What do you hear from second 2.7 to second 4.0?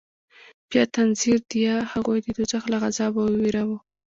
له عذابه ووېروه.